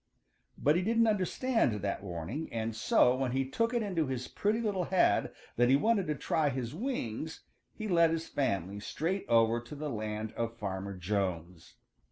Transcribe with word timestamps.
But 0.57 0.75
he 0.75 0.81
didn't 0.81 1.05
understand 1.05 1.73
that 1.83 2.01
warning, 2.03 2.51
and 2.51 2.75
so 2.75 3.15
when 3.15 3.33
he 3.33 3.47
took 3.47 3.71
it 3.71 3.83
into 3.83 4.07
his 4.07 4.27
pretty 4.27 4.59
little 4.59 4.85
head 4.85 5.31
that 5.57 5.69
he 5.69 5.75
wanted 5.75 6.07
to 6.07 6.15
try 6.15 6.49
his 6.49 6.73
wings 6.73 7.41
he 7.75 7.87
led 7.87 8.09
his 8.09 8.27
family 8.27 8.79
straight 8.79 9.27
over 9.29 9.61
to 9.61 9.75
the 9.75 9.91
land 9.91 10.31
of 10.31 10.57
Farmer 10.57 10.97
Jones. 10.97 11.75